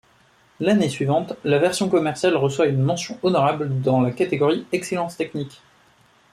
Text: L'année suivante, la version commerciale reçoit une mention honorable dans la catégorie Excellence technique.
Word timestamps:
L'année 0.59 0.89
suivante, 0.89 1.33
la 1.43 1.59
version 1.59 1.87
commerciale 1.87 2.35
reçoit 2.35 2.65
une 2.65 2.81
mention 2.81 3.19
honorable 3.21 3.81
dans 3.83 4.01
la 4.01 4.09
catégorie 4.09 4.65
Excellence 4.71 5.15
technique. 5.15 5.61